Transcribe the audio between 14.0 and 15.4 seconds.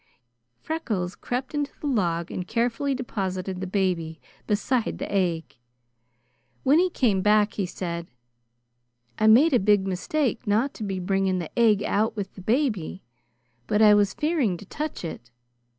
fearing to touch it.